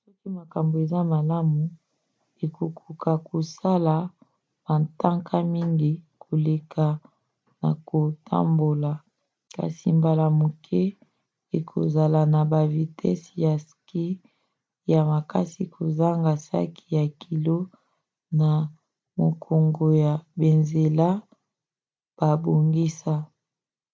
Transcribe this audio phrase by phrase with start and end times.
[0.00, 1.62] soki makambo eza malamu
[2.44, 3.94] okokoka kosala
[4.64, 5.92] bantaka mingi
[6.24, 6.86] koleka
[7.60, 8.92] na kotambola–
[9.56, 10.82] kasi mbala moke
[11.56, 14.06] okozala na bavitese ya ski
[14.90, 17.58] ya makasi kozanga saki ya kilo
[18.38, 18.50] na
[19.18, 21.08] mokongo na banzela
[22.18, 23.14] babongisa